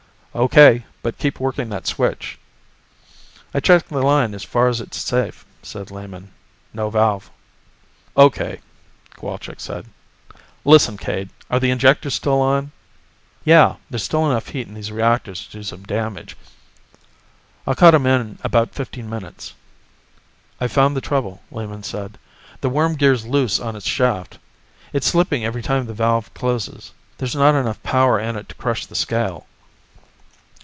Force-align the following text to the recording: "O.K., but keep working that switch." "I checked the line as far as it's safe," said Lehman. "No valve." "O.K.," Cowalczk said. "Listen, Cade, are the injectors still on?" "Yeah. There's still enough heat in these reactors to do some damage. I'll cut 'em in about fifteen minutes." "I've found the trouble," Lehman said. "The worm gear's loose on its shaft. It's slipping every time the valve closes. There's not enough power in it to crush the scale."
"O.K., 0.33 0.85
but 1.03 1.17
keep 1.17 1.41
working 1.41 1.67
that 1.67 1.85
switch." 1.85 2.37
"I 3.53 3.59
checked 3.59 3.89
the 3.89 4.01
line 4.01 4.33
as 4.33 4.45
far 4.45 4.69
as 4.69 4.79
it's 4.79 4.95
safe," 4.97 5.45
said 5.61 5.91
Lehman. 5.91 6.31
"No 6.73 6.89
valve." 6.89 7.29
"O.K.," 8.15 8.61
Cowalczk 9.17 9.59
said. 9.59 9.87
"Listen, 10.63 10.97
Cade, 10.97 11.31
are 11.49 11.59
the 11.59 11.69
injectors 11.69 12.13
still 12.13 12.39
on?" 12.39 12.71
"Yeah. 13.43 13.75
There's 13.89 14.03
still 14.05 14.25
enough 14.25 14.47
heat 14.47 14.69
in 14.69 14.73
these 14.73 14.89
reactors 14.89 15.45
to 15.47 15.51
do 15.51 15.63
some 15.63 15.83
damage. 15.83 16.37
I'll 17.67 17.75
cut 17.75 17.93
'em 17.93 18.05
in 18.05 18.39
about 18.41 18.73
fifteen 18.73 19.09
minutes." 19.09 19.53
"I've 20.61 20.71
found 20.71 20.95
the 20.95 21.01
trouble," 21.01 21.41
Lehman 21.51 21.83
said. 21.83 22.17
"The 22.61 22.69
worm 22.69 22.95
gear's 22.95 23.25
loose 23.27 23.59
on 23.59 23.75
its 23.75 23.85
shaft. 23.85 24.37
It's 24.93 25.07
slipping 25.07 25.43
every 25.43 25.61
time 25.61 25.87
the 25.87 25.93
valve 25.93 26.33
closes. 26.33 26.93
There's 27.17 27.35
not 27.35 27.53
enough 27.53 27.83
power 27.83 28.17
in 28.17 28.37
it 28.37 28.47
to 28.47 28.55
crush 28.55 28.85
the 28.85 28.95
scale." 28.95 29.45